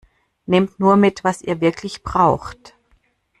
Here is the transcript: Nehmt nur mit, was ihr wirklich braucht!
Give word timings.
Nehmt 0.47 0.79
nur 0.79 0.95
mit, 0.95 1.23
was 1.23 1.43
ihr 1.43 1.61
wirklich 1.61 2.01
braucht! 2.01 2.73